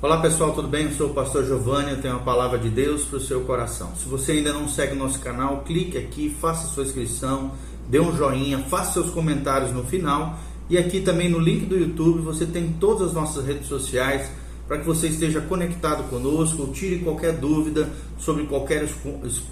[0.00, 0.84] Olá pessoal, tudo bem?
[0.84, 3.96] Eu sou o pastor Giovanni, eu tenho uma palavra de Deus para o seu coração.
[3.96, 7.50] Se você ainda não segue nosso canal, clique aqui, faça sua inscrição,
[7.88, 10.38] dê um joinha, faça seus comentários no final.
[10.70, 14.30] E aqui também no link do YouTube você tem todas as nossas redes sociais
[14.68, 17.88] para que você esteja conectado conosco, tire qualquer dúvida
[18.20, 18.88] sobre qualquer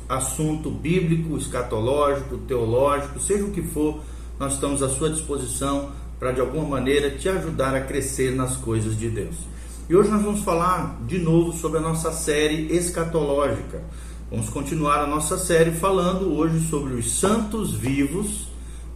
[0.09, 3.99] assunto bíblico, escatológico, teológico, seja o que for,
[4.39, 5.91] nós estamos à sua disposição
[6.21, 9.55] para de alguma maneira te ajudar a crescer nas coisas de Deus.
[9.89, 13.85] E hoje nós vamos falar de novo sobre a nossa série escatológica.
[14.29, 18.49] Vamos continuar a nossa série falando hoje sobre os santos vivos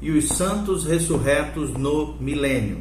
[0.02, 2.78] e os santos ressurretos no milênio.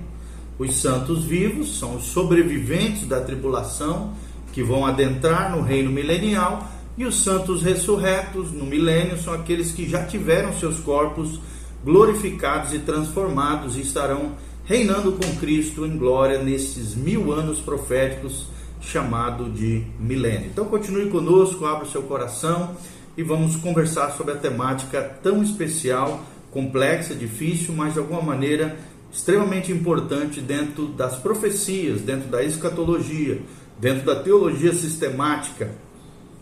[0.57, 4.15] Os santos vivos são os sobreviventes da tribulação
[4.53, 9.87] que vão adentrar no reino milenial, e os santos ressurretos no milênio são aqueles que
[9.87, 11.39] já tiveram seus corpos
[11.85, 14.31] glorificados e transformados e estarão
[14.69, 18.45] reinando com Cristo em glória nesses mil anos proféticos
[18.79, 20.45] chamado de milênio.
[20.45, 22.77] Então continue conosco, abra seu coração
[23.17, 28.77] e vamos conversar sobre a temática tão especial, complexa, difícil, mas de alguma maneira
[29.11, 33.41] extremamente importante dentro das profecias, dentro da escatologia,
[33.79, 35.71] dentro da teologia sistemática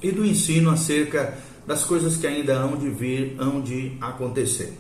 [0.04, 4.74] e do ensino acerca das coisas que ainda hão de vir, hão de acontecer.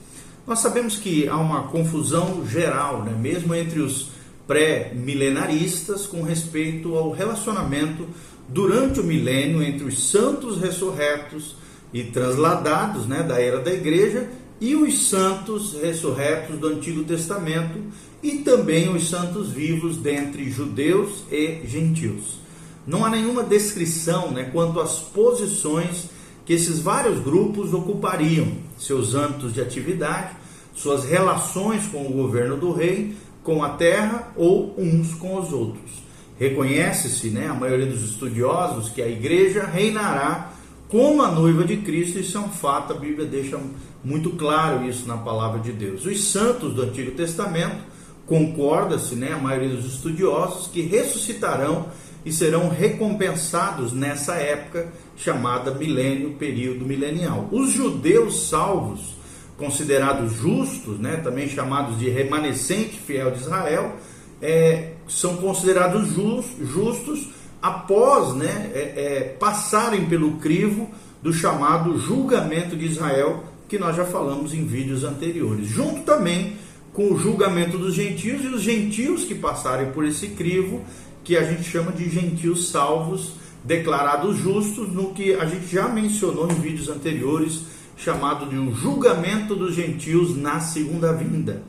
[0.47, 4.11] Nós sabemos que há uma confusão geral, né, mesmo entre os
[4.47, 8.07] pré-milenaristas, com respeito ao relacionamento
[8.47, 11.57] durante o milênio entre os santos ressurretos
[11.91, 14.29] e transladados né, da era da igreja
[14.61, 17.77] e os santos ressurretos do Antigo Testamento
[18.23, 22.39] e também os santos vivos dentre judeus e gentios.
[22.87, 26.09] Não há nenhuma descrição né, quanto às posições
[26.47, 28.47] que esses vários grupos ocupariam,
[28.79, 30.29] seus âmbitos de atividade,
[30.73, 35.91] suas relações com o governo do rei, com a terra ou uns com os outros.
[36.39, 40.53] Reconhece-se, né, a maioria dos estudiosos, que a igreja reinará
[40.87, 43.59] como a noiva de Cristo, isso é um fato, a Bíblia deixa
[44.01, 46.05] muito claro isso na palavra de Deus.
[46.05, 47.83] Os santos do Antigo Testamento,
[48.25, 51.87] concorda-se, né, a maioria dos estudiosos, que ressuscitarão
[52.23, 54.87] e serão recompensados nessa época
[55.17, 57.50] chamada milênio, período milenial.
[57.52, 59.16] Os judeus salvos,
[59.58, 63.95] considerados justos, né, também chamados de remanescente fiel de Israel,
[64.42, 67.30] é, são considerados just, justos
[67.61, 70.89] após né, é, é, passarem pelo crivo
[71.23, 76.55] do chamado julgamento de Israel, que nós já falamos em vídeos anteriores, junto também
[76.94, 80.86] com o julgamento dos gentios e os gentios que passarem por esse crivo,
[81.23, 83.34] que a gente chama de gentios salvos,
[83.67, 87.64] declarados justos, no que a gente já mencionou em vídeos anteriores
[87.98, 91.61] chamado de um julgamento dos gentios na segunda vinda.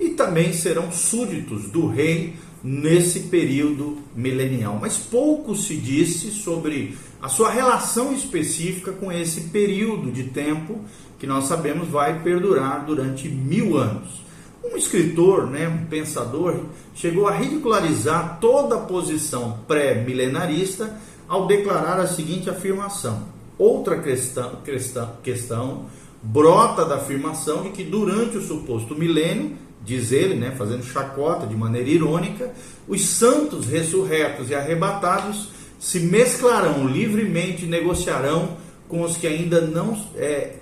[0.00, 4.78] E também serão súditos do rei nesse período milenial.
[4.80, 10.80] Mas pouco se disse sobre a sua relação específica com esse período de tempo
[11.18, 14.22] que nós sabemos vai perdurar durante mil anos.
[14.64, 16.60] Um escritor, né, um pensador,
[16.94, 20.96] chegou a ridicularizar toda a posição pré-milenarista
[21.28, 23.22] ao declarar a seguinte afirmação:
[23.58, 25.86] Outra questão, questão, questão
[26.22, 31.56] brota da afirmação de que durante o suposto milênio, diz ele, né, fazendo chacota de
[31.56, 32.52] maneira irônica,
[32.86, 35.48] os santos ressurretos e arrebatados
[35.80, 38.56] se mesclarão livremente e negociarão
[38.88, 40.56] com os que ainda não é,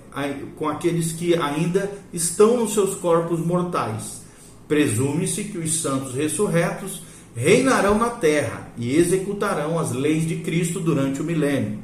[0.55, 4.21] com aqueles que ainda estão nos seus corpos mortais.
[4.67, 7.03] Presume-se que os santos ressurretos
[7.35, 11.79] reinarão na terra e executarão as leis de Cristo durante o milênio.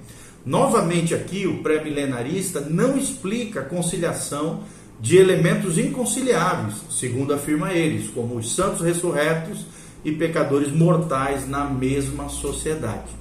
[0.45, 4.61] Novamente aqui, o pré-milenarista não explica a conciliação
[4.99, 9.65] de elementos inconciliáveis, segundo afirma eles, como os santos ressurretos
[10.03, 13.17] e pecadores mortais na mesma sociedade.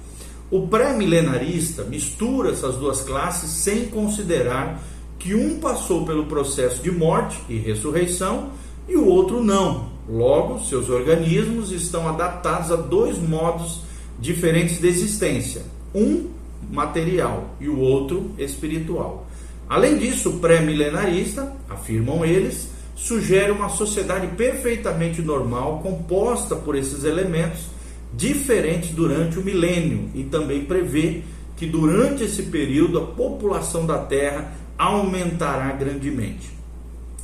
[0.49, 4.81] O pré-milenarista mistura essas duas classes sem considerar
[5.19, 8.51] que um passou pelo processo de morte e ressurreição
[8.87, 9.86] e o outro não.
[10.07, 13.81] Logo, seus organismos estão adaptados a dois modos
[14.19, 15.63] diferentes de existência.
[15.93, 16.27] Um
[16.71, 19.27] material e o outro espiritual.
[19.69, 27.67] Além disso, pré-milenarista, afirmam eles, sugere uma sociedade perfeitamente normal, composta por esses elementos
[28.13, 31.21] diferentes durante o milênio e também prevê
[31.57, 36.55] que durante esse período a população da Terra aumentará grandemente.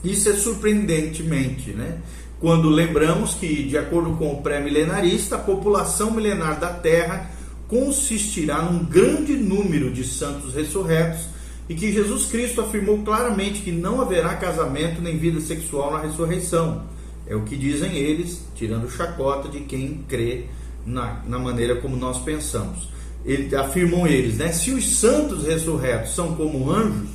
[0.04, 2.00] Isso é surpreendentemente, né?
[2.44, 7.32] Quando lembramos que, de acordo com o pré-milenarista, a população milenar da Terra
[7.70, 11.22] consistirá num grande número de santos ressurretos
[11.70, 16.84] e que Jesus Cristo afirmou claramente que não haverá casamento nem vida sexual na ressurreição.
[17.26, 20.48] É o que dizem eles, tirando chacota de quem crê
[20.86, 22.90] na, na maneira como nós pensamos.
[23.24, 24.52] Ele, afirmam eles, né?
[24.52, 27.08] Se os santos ressurretos são como anjos,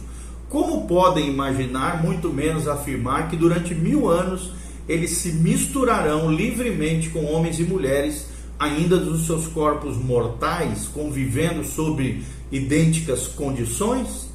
[0.48, 4.56] como podem imaginar, muito menos afirmar, que durante mil anos
[4.88, 8.26] eles se misturarão livremente com homens e mulheres,
[8.58, 14.28] ainda dos seus corpos mortais, convivendo sob idênticas condições?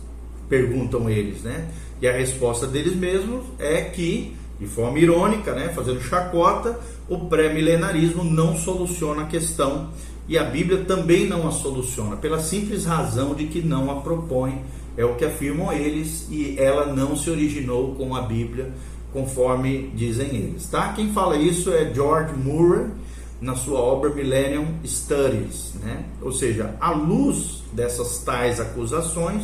[0.47, 1.69] Perguntam eles, né?
[2.01, 6.79] E a resposta deles mesmos é que, de forma irônica, né, fazendo chacota,
[7.09, 9.89] o pré-milenarismo não soluciona a questão
[10.27, 14.61] e a Bíblia também não a soluciona, pela simples razão de que não a propõe.
[14.95, 18.71] É o que afirmam eles e ela não se originou com a Bíblia,
[19.13, 20.65] conforme dizem eles.
[20.65, 20.92] Tá?
[20.94, 22.88] Quem fala isso é George Murray,
[23.39, 25.74] na sua obra Millennium Studies.
[25.81, 26.04] Né?
[26.21, 29.44] Ou seja, à luz dessas tais acusações,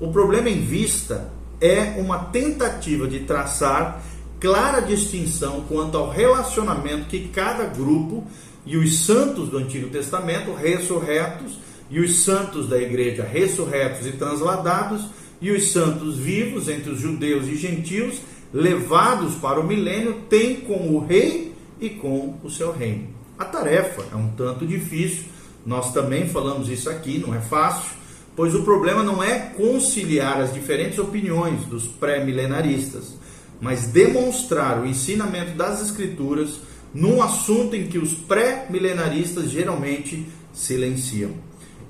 [0.00, 1.30] o problema em vista
[1.60, 4.02] é uma tentativa de traçar
[4.40, 8.24] clara distinção quanto ao relacionamento que cada grupo
[8.66, 11.58] e os santos do Antigo Testamento ressurretos
[11.90, 15.06] e os santos da igreja ressurretos e transladados
[15.40, 18.20] e os santos vivos entre os judeus e gentios
[18.54, 23.08] levados para o milênio têm com o rei e com o seu reino.
[23.36, 25.24] A tarefa é um tanto difícil,
[25.66, 27.90] nós também falamos isso aqui, não é fácil,
[28.36, 33.16] pois o problema não é conciliar as diferentes opiniões dos pré-milenaristas,
[33.60, 36.60] mas demonstrar o ensinamento das Escrituras
[36.94, 41.32] num assunto em que os pré-milenaristas geralmente silenciam.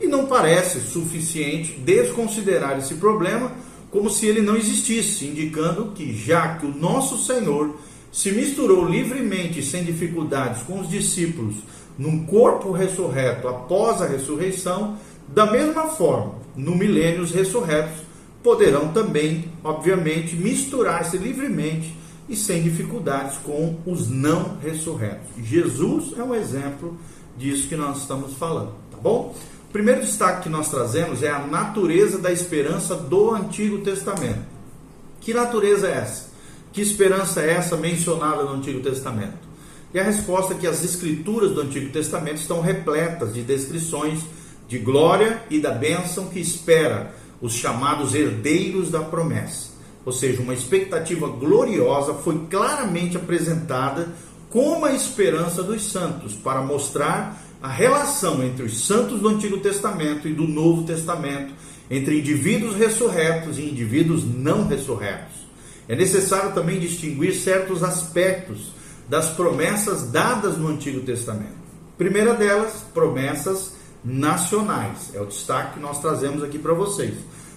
[0.00, 3.52] E não parece suficiente desconsiderar esse problema
[3.94, 7.76] como se ele não existisse, indicando que, já que o nosso Senhor
[8.10, 11.54] se misturou livremente sem dificuldades com os discípulos
[11.96, 14.98] num corpo ressurreto após a ressurreição,
[15.28, 18.00] da mesma forma, no milênio, os ressurretos
[18.42, 21.96] poderão também, obviamente, misturar-se livremente
[22.28, 25.28] e sem dificuldades com os não ressurretos.
[25.40, 26.98] Jesus é um exemplo
[27.38, 29.36] disso que nós estamos falando, tá bom?
[29.74, 34.46] Primeiro destaque que nós trazemos é a natureza da esperança do Antigo Testamento.
[35.20, 36.28] Que natureza é essa?
[36.72, 39.36] Que esperança é essa mencionada no Antigo Testamento?
[39.92, 44.20] E a resposta é que as escrituras do Antigo Testamento estão repletas de descrições
[44.68, 49.74] de glória e da bênção que espera os chamados herdeiros da promessa
[50.04, 54.08] ou seja, uma expectativa gloriosa, foi claramente apresentada
[54.50, 60.28] como a esperança dos santos, para mostrar a relação entre os santos do Antigo Testamento
[60.28, 61.54] e do Novo Testamento,
[61.90, 65.46] entre indivíduos ressurretos e indivíduos não ressurretos.
[65.88, 68.70] É necessário também distinguir certos aspectos
[69.08, 71.56] das promessas dadas no Antigo Testamento.
[71.96, 73.72] Primeira delas, promessas
[74.04, 75.12] nacionais.
[75.14, 77.14] É o destaque que nós trazemos aqui para vocês.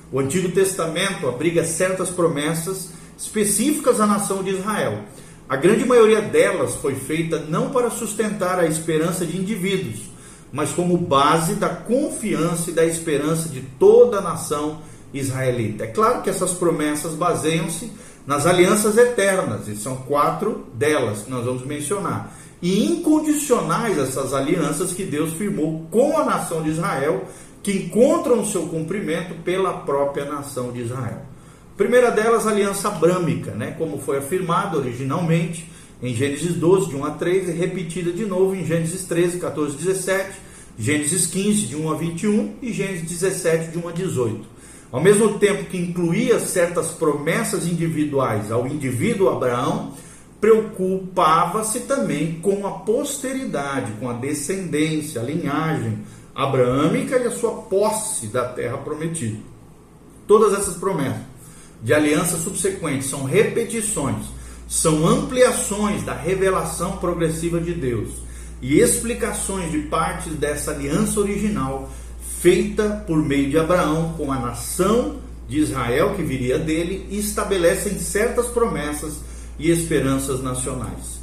[0.09, 5.03] O Antigo Testamento abriga certas promessas específicas à nação de Israel.
[5.49, 10.01] A grande maioria delas foi feita não para sustentar a esperança de indivíduos,
[10.51, 14.81] mas como base da confiança e da esperança de toda a nação
[15.13, 15.85] israelita.
[15.85, 17.89] É claro que essas promessas baseiam-se
[18.25, 22.35] nas alianças eternas, e são quatro delas que nós vamos mencionar.
[22.61, 27.23] E incondicionais essas alianças que Deus firmou com a nação de Israel
[27.63, 31.26] que encontram seu cumprimento pela própria nação de Israel.
[31.77, 35.69] Primeira delas, a aliança abrâmica, né, como foi afirmado originalmente
[36.01, 39.77] em Gênesis 12, de 1 a 3, e repetida de novo em Gênesis 13, 14,
[39.77, 40.39] 17,
[40.77, 44.57] Gênesis 15, de 1 a 21 e Gênesis 17, de 1 a 18.
[44.91, 49.93] Ao mesmo tempo que incluía certas promessas individuais ao indivíduo Abraão,
[50.39, 55.99] preocupava-se também com a posteridade, com a descendência, a linhagem,
[56.33, 59.39] abraâmica e a sua posse da terra prometida.
[60.27, 61.26] Todas essas promessas
[61.81, 64.25] de aliança subsequentes são repetições,
[64.67, 68.09] são ampliações da revelação progressiva de Deus
[68.61, 71.89] e explicações de partes dessa aliança original
[72.39, 75.17] feita por meio de Abraão com a nação
[75.47, 79.19] de Israel que viria dele e estabelecem certas promessas
[79.57, 81.17] e esperanças nacionais.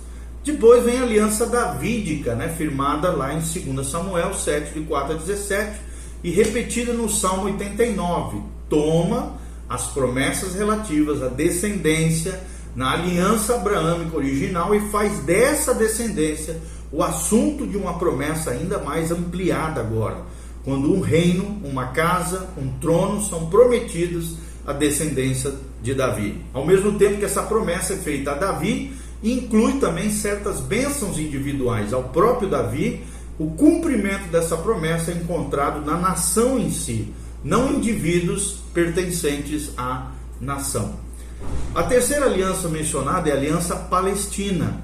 [0.44, 5.16] Depois vem a aliança davídica, né, firmada lá em 2 Samuel 7, de 4 a
[5.16, 5.80] 17,
[6.22, 8.42] e repetida no Salmo 89.
[8.68, 12.40] Toma as promessas relativas à descendência
[12.74, 19.10] na aliança abraâmica original e faz dessa descendência o assunto de uma promessa ainda mais
[19.10, 20.18] ampliada agora,
[20.64, 25.52] quando um reino, uma casa, um trono são prometidos à descendência
[25.82, 26.40] de Davi.
[26.52, 28.92] Ao mesmo tempo que essa promessa é feita a Davi,
[29.22, 33.02] inclui também certas bênçãos individuais ao próprio Davi.
[33.38, 37.12] O cumprimento dessa promessa é encontrado na nação em si,
[37.44, 40.10] não indivíduos pertencentes à
[40.40, 40.94] nação.
[41.74, 44.82] A terceira aliança mencionada é a aliança palestina,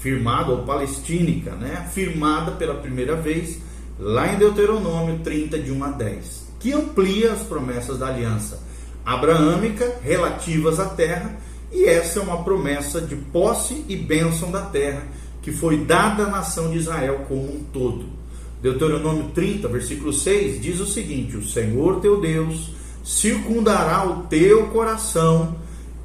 [0.00, 1.86] firmada ou palestínica, né?
[1.92, 3.58] firmada pela primeira vez
[3.98, 8.60] lá em Deuteronômio 30, de 1 a 10, que amplia as promessas da aliança
[9.04, 11.36] abraâmica relativas à terra,
[11.70, 15.02] e essa é uma promessa de posse e bênção da terra
[15.42, 18.17] que foi dada à nação de Israel como um todo.
[18.62, 22.72] Deuteronômio 30, versículo 6 diz o seguinte: O Senhor teu Deus
[23.04, 25.56] circundará o teu coração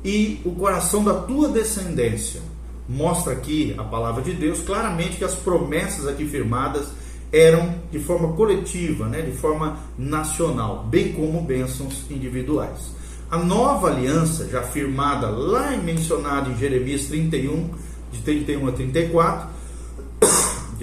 [0.04, 2.42] e o coração da tua descendência.
[2.88, 6.90] Mostra aqui a palavra de Deus claramente que as promessas aqui firmadas
[7.32, 12.94] eram de forma coletiva, né, de forma nacional, bem como bênçãos individuais.
[13.32, 17.70] A nova aliança, já firmada lá e mencionada em Jeremias 31,
[18.12, 19.50] de 31 a 34,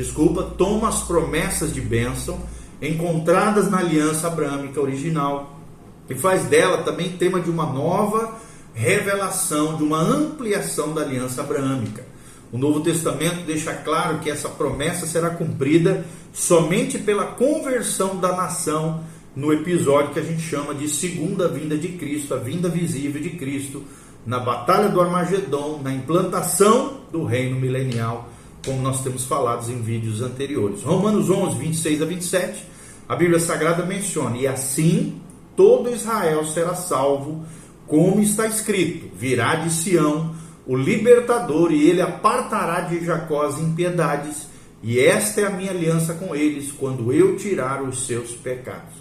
[0.00, 2.40] desculpa, toma as promessas de bênção
[2.80, 5.60] encontradas na aliança abraâmica original
[6.08, 8.34] e faz dela também tema de uma nova
[8.72, 12.04] revelação, de uma ampliação da aliança abraâmica.
[12.50, 19.04] O Novo Testamento deixa claro que essa promessa será cumprida somente pela conversão da nação
[19.36, 23.30] no episódio que a gente chama de segunda vinda de Cristo, a vinda visível de
[23.30, 23.84] Cristo,
[24.26, 28.28] na batalha do Armagedon, na implantação do reino milenial,
[28.64, 30.82] como nós temos falado em vídeos anteriores.
[30.82, 32.64] Romanos 11, 26 a 27,
[33.08, 35.20] a Bíblia Sagrada menciona: E assim
[35.56, 37.44] todo Israel será salvo,
[37.86, 40.34] como está escrito: virá de Sião
[40.66, 44.46] o libertador, e ele apartará de Jacó as impiedades,
[44.82, 48.94] e esta é a minha aliança com eles, quando eu tirar os seus pecados.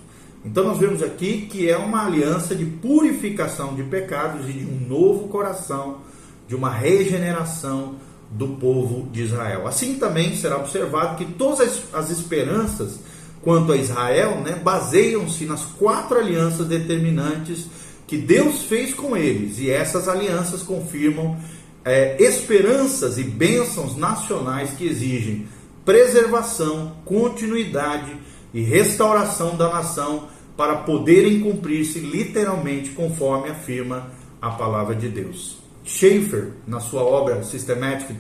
[0.44, 4.88] Então nós vemos aqui que é uma aliança de purificação de pecados e de um
[4.88, 5.98] novo coração,
[6.48, 7.96] de uma regeneração
[8.31, 9.67] do povo de Israel.
[9.67, 13.00] Assim também será observado que todas as esperanças
[13.41, 17.67] quanto a Israel né, baseiam-se nas quatro alianças determinantes
[18.05, 21.38] que Deus fez com eles, e essas alianças confirmam
[21.86, 25.48] é, esperanças e bênçãos nacionais que exigem
[25.86, 28.12] preservação, continuidade
[28.51, 35.59] e restauração da nação para poderem cumprir-se literalmente conforme afirma a palavra de Deus.
[35.89, 38.15] Schaeffer, na sua obra Systematic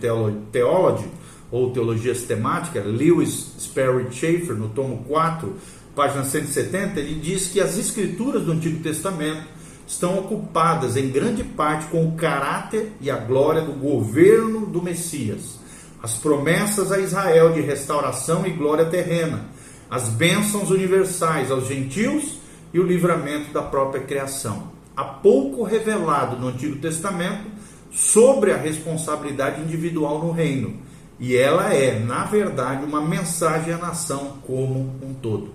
[0.51, 1.07] Theology,
[1.51, 5.55] ou Teologia Sistemática, Lewis Sperry Schaeffer, no tomo 4,
[5.95, 9.43] página 170, ele diz que as escrituras do Antigo Testamento
[9.87, 15.59] estão ocupadas em grande parte com o caráter e a glória do governo do Messias,
[16.01, 19.45] as promessas a Israel de restauração e glória terrena,
[19.91, 22.39] as bênçãos universais aos gentios
[22.73, 24.71] e o livramento da própria criação.
[24.97, 27.58] Há pouco revelado no Antigo Testamento
[27.91, 30.77] sobre a responsabilidade individual no reino,
[31.19, 35.53] e ela é, na verdade, uma mensagem à nação como um todo.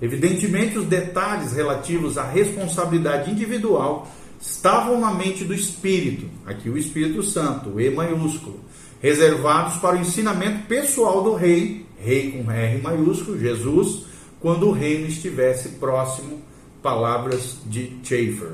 [0.00, 4.08] Evidentemente, os detalhes relativos à responsabilidade individual
[4.40, 8.60] estavam na mente do Espírito, aqui o Espírito Santo, o E maiúsculo,
[9.00, 14.04] reservados para o ensinamento pessoal do rei, rei com R maiúsculo, Jesus,
[14.40, 16.40] quando o reino estivesse próximo.
[16.82, 18.52] Palavras de Schaeffer,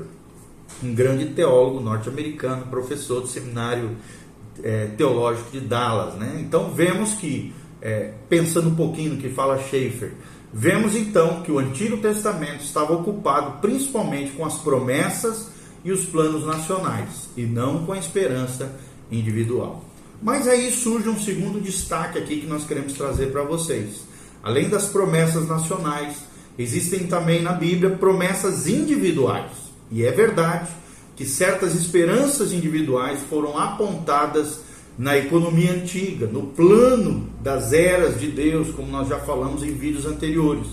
[0.83, 3.91] um grande teólogo norte-americano, professor do seminário
[4.63, 6.15] é, teológico de Dallas.
[6.15, 6.37] Né?
[6.39, 10.13] Então vemos que, é, pensando um pouquinho no que fala Schaeffer,
[10.53, 15.49] Vemos então que o Antigo Testamento estava ocupado principalmente com as promessas
[15.83, 18.75] e os planos nacionais, e não com a esperança
[19.11, 19.83] individual.
[20.21, 24.01] Mas aí surge um segundo destaque aqui que nós queremos trazer para vocês.
[24.41, 26.23] Além das promessas nacionais,
[26.57, 29.66] existem também na Bíblia promessas individuais.
[29.91, 30.69] E é verdade
[31.15, 34.59] que certas esperanças individuais foram apontadas
[34.97, 40.05] na economia antiga, no plano das eras de Deus, como nós já falamos em vídeos
[40.05, 40.67] anteriores.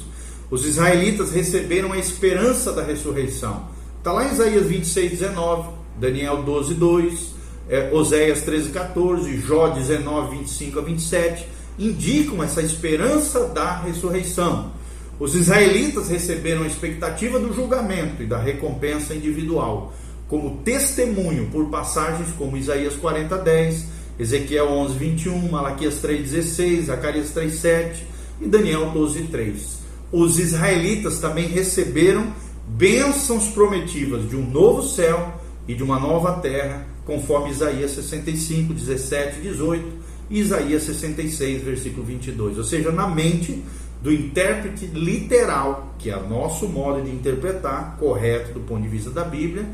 [0.51, 3.69] Os israelitas receberam a esperança da ressurreição.
[3.99, 7.35] Está lá em Isaías 26, 19, Daniel 12, 2,
[7.69, 14.73] é, Oséias 13, 14, Jó 19, 25 a 27, indicam essa esperança da ressurreição.
[15.19, 19.95] Os israelitas receberam a expectativa do julgamento e da recompensa individual,
[20.29, 23.87] como testemunho por passagens como Isaías 40, 10,
[24.19, 28.07] Ezequiel 11, 21, Malaquias 3, 16, Zacarias 3, 7
[28.41, 29.79] e Daniel 12, 3.
[30.11, 32.33] Os israelitas também receberam
[32.67, 39.39] bênçãos prometidas de um novo céu e de uma nova terra, conforme Isaías 65, 17
[39.39, 42.59] e 18 e Isaías 66, versículo 22.
[42.59, 43.63] Ou seja, na mente
[44.05, 49.09] do intérprete literal, que é o nosso modo de interpretar, correto do ponto de vista
[49.09, 49.65] da Bíblia,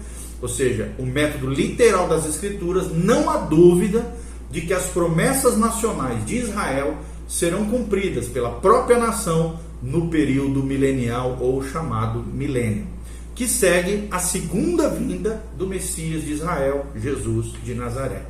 [0.41, 4.15] ou seja, o método literal das Escrituras, não há dúvida
[4.49, 6.95] de que as promessas nacionais de Israel
[7.27, 12.87] serão cumpridas pela própria nação no período milenial ou chamado milênio,
[13.35, 18.23] que segue a segunda vinda do Messias de Israel, Jesus de Nazaré.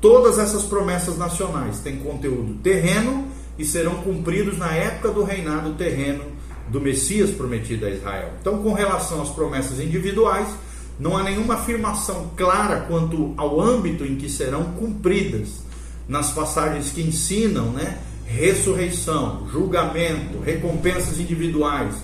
[0.00, 6.24] Todas essas promessas nacionais têm conteúdo terreno e serão cumpridos na época do reinado terreno
[6.68, 8.30] do Messias prometido a Israel.
[8.40, 10.48] Então, com relação às promessas individuais,
[10.98, 15.62] não há nenhuma afirmação clara quanto ao âmbito em que serão cumpridas
[16.08, 17.98] nas passagens que ensinam, né?
[18.26, 21.94] Ressurreição, julgamento, recompensas individuais.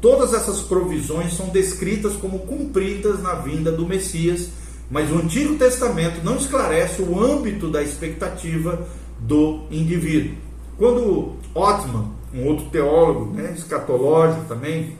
[0.00, 4.50] Todas essas provisões são descritas como cumpridas na vinda do Messias
[4.92, 8.86] mas o Antigo Testamento não esclarece o âmbito da expectativa
[9.18, 10.36] do indivíduo.
[10.78, 14.96] Quando Ottman, um outro teólogo né, escatológico também,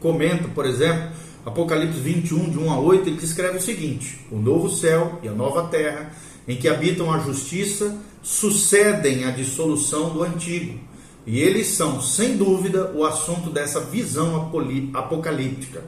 [0.00, 1.10] comenta, por exemplo,
[1.44, 5.32] Apocalipse 21, de 1 a 8, ele escreve o seguinte: O novo céu e a
[5.32, 6.12] nova terra,
[6.46, 10.78] em que habitam a justiça, sucedem a dissolução do antigo.
[11.26, 14.50] E eles são, sem dúvida, o assunto dessa visão
[14.94, 15.84] apocalíptica.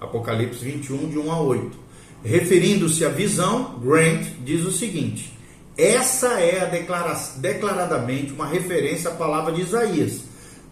[0.00, 1.78] Apocalipse 21, de 1 a 8.
[2.24, 5.36] Referindo-se à visão, Grant diz o seguinte:
[5.82, 10.20] essa é a declaradamente uma referência à palavra de Isaías,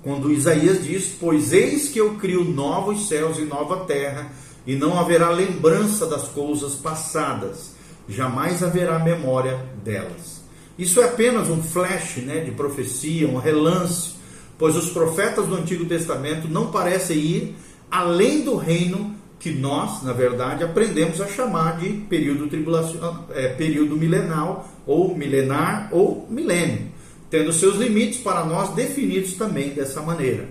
[0.03, 4.31] quando Isaías diz: Pois eis que eu crio novos céus e nova terra,
[4.67, 7.73] e não haverá lembrança das coisas passadas,
[8.09, 10.41] jamais haverá memória delas.
[10.79, 14.13] Isso é apenas um flash né, de profecia, um relance,
[14.59, 17.57] pois os profetas do Antigo Testamento não parecem ir
[17.91, 23.97] além do reino que nós, na verdade, aprendemos a chamar de período tribulacional, é, período
[23.97, 26.89] milenal ou milenar ou milênio,
[27.31, 30.47] tendo seus limites para nós definidos também dessa maneira.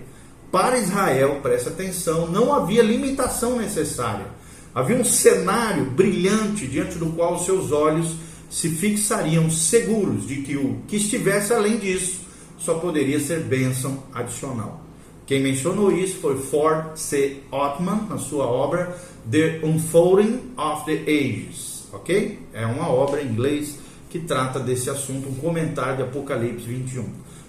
[0.50, 4.26] Para Israel, preste atenção, não havia limitação necessária.
[4.74, 8.16] Havia um cenário brilhante diante do qual os seus olhos
[8.50, 12.22] se fixariam seguros de que o que estivesse além disso
[12.58, 14.89] só poderia ser bênção adicional.
[15.30, 17.36] Quem mencionou isso foi Ford C.
[17.52, 18.98] Ottman, na sua obra
[19.30, 22.40] The Unfolding of the Ages, ok?
[22.52, 23.78] É uma obra em inglês
[24.10, 27.04] que trata desse assunto, um comentário de Apocalipse 21.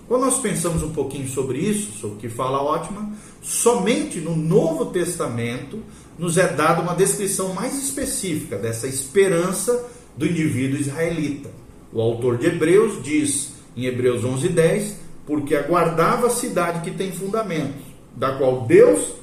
[0.07, 4.91] Quando nós pensamos um pouquinho sobre isso, sobre o que fala Ottman, somente no Novo
[4.91, 5.79] Testamento
[6.19, 11.49] nos é dada uma descrição mais específica dessa esperança do indivíduo israelita.
[11.91, 15.00] O autor de Hebreus diz em Hebreus 11:10
[15.31, 17.81] porque aguardava a cidade que tem fundamentos,
[18.13, 19.13] da qual Deus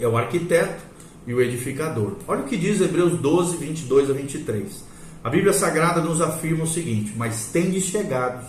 [0.00, 0.82] é o arquiteto
[1.26, 2.12] e o edificador.
[2.26, 4.84] Olha o que diz Hebreus 12, 22 a 23.
[5.22, 8.46] A Bíblia Sagrada nos afirma o seguinte: Mas tendes chegados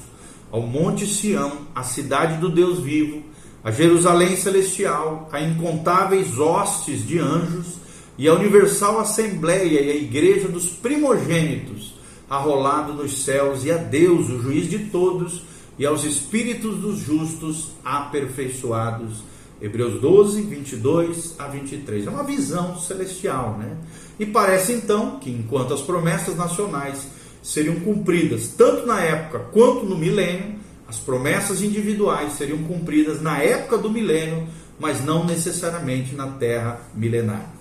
[0.49, 3.21] ao Monte Sião, a cidade do Deus vivo,
[3.61, 7.79] a Jerusalém celestial, a incontáveis hostes de anjos
[8.17, 11.95] e a universal assembleia e a igreja dos primogênitos,
[12.29, 15.41] arrolado nos céus, e a Deus, o juiz de todos,
[15.77, 19.23] e aos espíritos dos justos aperfeiçoados.
[19.59, 22.05] Hebreus 12, 22 a 23.
[22.05, 23.75] É uma visão celestial, né?
[24.19, 27.07] E parece então que enquanto as promessas nacionais
[27.41, 33.77] seriam cumpridas tanto na época quanto no milênio, as promessas individuais seriam cumpridas na época
[33.77, 34.47] do milênio,
[34.79, 37.53] mas não necessariamente na terra milenar.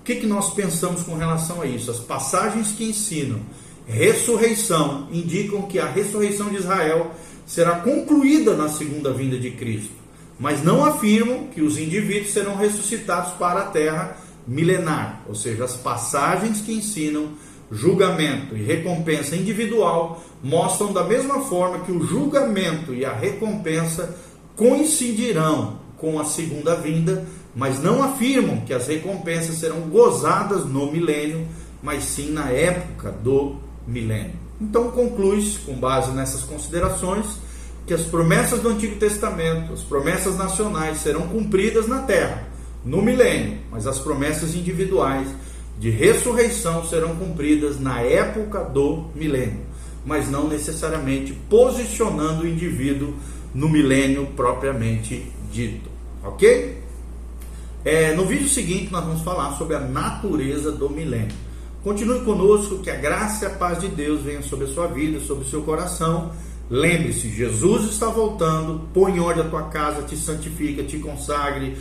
[0.00, 1.90] O que, que nós pensamos com relação a isso?
[1.90, 3.40] As passagens que ensinam
[3.86, 7.12] ressurreição indicam que a ressurreição de Israel
[7.46, 9.92] será concluída na segunda vinda de Cristo,
[10.38, 15.76] mas não afirmam que os indivíduos serão ressuscitados para a terra milenar, ou seja, as
[15.76, 17.30] passagens que ensinam
[17.70, 24.14] julgamento e recompensa individual mostram da mesma forma que o julgamento e a recompensa
[24.54, 27.24] coincidirão com a segunda vinda,
[27.54, 31.46] mas não afirmam que as recompensas serão gozadas no milênio,
[31.82, 34.42] mas sim na época do milênio.
[34.60, 37.26] Então conclui-se, com base nessas considerações,
[37.86, 42.46] que as promessas do Antigo Testamento, as promessas nacionais serão cumpridas na terra,
[42.84, 45.28] no milênio, mas as promessas individuais
[45.78, 49.60] de ressurreição serão cumpridas na época do milênio,
[50.04, 53.14] mas não necessariamente posicionando o indivíduo
[53.54, 55.90] no milênio propriamente dito.
[56.22, 56.80] Ok?
[57.84, 61.34] É, no vídeo seguinte, nós vamos falar sobre a natureza do milênio.
[61.82, 65.18] Continue conosco, que a graça e a paz de Deus venham sobre a sua vida,
[65.18, 66.30] sobre o seu coração.
[66.70, 71.76] Lembre-se, Jesus está voltando, põe em ordem a tua casa, te santifica, te consagre,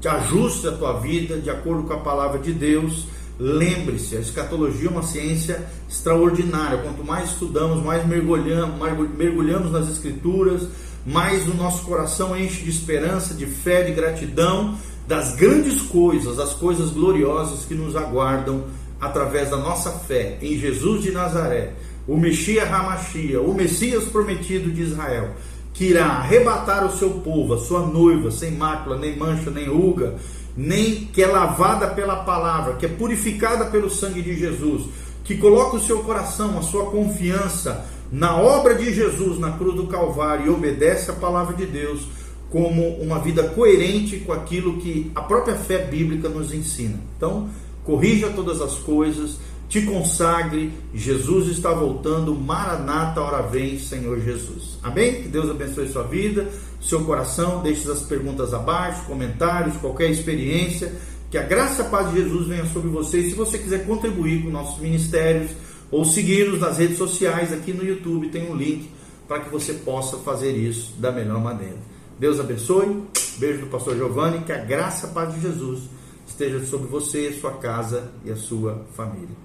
[0.00, 3.06] te ajuste a tua vida de acordo com a palavra de Deus.
[3.38, 6.78] Lembre-se, a escatologia é uma ciência extraordinária.
[6.78, 10.66] Quanto mais estudamos, mais mergulhamos, mais mergulhamos nas escrituras,
[11.06, 16.54] mais o nosso coração enche de esperança, de fé, de gratidão das grandes coisas, das
[16.54, 18.64] coisas gloriosas que nos aguardam
[19.04, 21.72] através da nossa fé em Jesus de Nazaré,
[22.06, 25.30] o Messias Hamashia, o Messias prometido de Israel,
[25.72, 30.14] que irá arrebatar o seu povo, a sua noiva, sem mácula, nem mancha, nem ruga,
[30.56, 34.84] nem que é lavada pela palavra, que é purificada pelo sangue de Jesus,
[35.24, 39.86] que coloca o seu coração, a sua confiança na obra de Jesus na cruz do
[39.86, 42.06] Calvário e obedece a palavra de Deus
[42.50, 47.00] como uma vida coerente com aquilo que a própria fé bíblica nos ensina.
[47.16, 47.48] Então,
[47.84, 54.78] corrija todas as coisas, te consagre, Jesus está voltando, Maranata, hora vem, Senhor Jesus.
[54.82, 55.22] Amém?
[55.22, 56.48] Que Deus abençoe sua vida,
[56.80, 60.92] seu coração, deixe as perguntas abaixo, comentários, qualquer experiência,
[61.30, 63.18] que a graça e a paz de Jesus venha sobre você.
[63.18, 65.50] E se você quiser contribuir com nossos ministérios
[65.90, 68.88] ou seguir-nos nas redes sociais, aqui no YouTube tem um link
[69.26, 71.78] para que você possa fazer isso da melhor maneira.
[72.18, 73.02] Deus abençoe.
[73.38, 74.44] Beijo do pastor Giovanni.
[74.44, 75.93] Que a graça e a paz de Jesus
[76.34, 79.43] esteja sobre você, sua casa e a sua família.